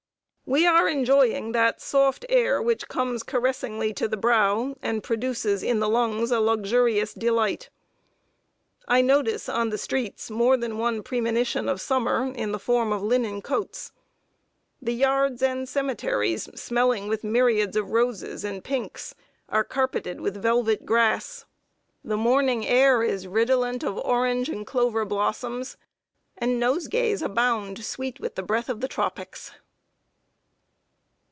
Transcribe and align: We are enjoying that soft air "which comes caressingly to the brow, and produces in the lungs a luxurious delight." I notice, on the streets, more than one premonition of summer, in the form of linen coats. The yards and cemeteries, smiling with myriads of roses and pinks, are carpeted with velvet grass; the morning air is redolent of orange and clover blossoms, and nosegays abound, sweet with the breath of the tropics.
We 0.43 0.67
are 0.67 0.89
enjoying 0.89 1.53
that 1.53 1.79
soft 1.79 2.25
air 2.27 2.61
"which 2.61 2.89
comes 2.89 3.23
caressingly 3.23 3.93
to 3.93 4.05
the 4.05 4.17
brow, 4.17 4.75
and 4.81 5.01
produces 5.01 5.63
in 5.63 5.79
the 5.79 5.87
lungs 5.87 6.29
a 6.29 6.41
luxurious 6.41 7.13
delight." 7.13 7.69
I 8.85 9.01
notice, 9.01 9.47
on 9.47 9.69
the 9.69 9.77
streets, 9.77 10.29
more 10.29 10.57
than 10.57 10.77
one 10.77 11.03
premonition 11.03 11.69
of 11.69 11.79
summer, 11.79 12.33
in 12.35 12.51
the 12.51 12.59
form 12.59 12.91
of 12.91 13.01
linen 13.01 13.41
coats. 13.41 13.93
The 14.81 14.91
yards 14.93 15.41
and 15.41 15.69
cemeteries, 15.69 16.49
smiling 16.53 17.07
with 17.07 17.23
myriads 17.23 17.77
of 17.77 17.89
roses 17.91 18.43
and 18.43 18.61
pinks, 18.61 19.15
are 19.47 19.63
carpeted 19.63 20.19
with 20.19 20.35
velvet 20.41 20.85
grass; 20.85 21.45
the 22.03 22.17
morning 22.17 22.67
air 22.67 23.03
is 23.03 23.25
redolent 23.25 23.85
of 23.85 23.97
orange 23.99 24.49
and 24.49 24.67
clover 24.67 25.05
blossoms, 25.05 25.77
and 26.37 26.59
nosegays 26.59 27.21
abound, 27.21 27.85
sweet 27.85 28.19
with 28.19 28.35
the 28.35 28.43
breath 28.43 28.67
of 28.67 28.81
the 28.81 28.89
tropics. 28.89 29.53